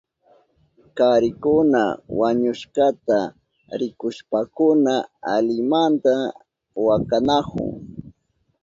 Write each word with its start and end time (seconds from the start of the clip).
Karikuna 0.97 1.81
wañushkata 2.19 3.19
rikushpankuna 3.79 4.93
alimanta 5.33 6.13
wakanahun. 6.85 7.69